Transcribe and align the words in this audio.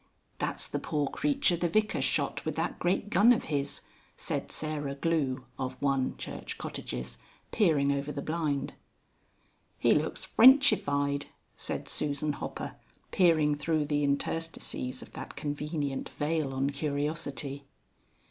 "That's 0.39 0.65
the 0.65 0.79
poor 0.79 1.05
creature 1.05 1.55
the 1.55 1.69
Vicar 1.69 2.01
shot 2.01 2.43
with 2.43 2.55
that 2.55 2.79
great 2.79 3.11
gun 3.11 3.31
of 3.31 3.43
his," 3.43 3.81
said 4.17 4.51
Sarah 4.51 4.95
Glue 4.95 5.45
(of 5.59 5.79
1, 5.79 6.17
Church 6.17 6.57
Cottages) 6.57 7.19
peering 7.51 7.91
over 7.91 8.11
the 8.11 8.23
blind. 8.23 8.73
"He 9.77 9.93
looks 9.93 10.25
Frenchified," 10.25 11.27
said 11.55 11.87
Susan 11.87 12.33
Hopper, 12.33 12.77
peering 13.11 13.53
through 13.53 13.85
the 13.85 14.03
interstices 14.03 15.03
of 15.03 15.11
that 15.13 15.35
convenient 15.35 16.09
veil 16.09 16.51
on 16.51 16.71
curiosity. 16.71 17.65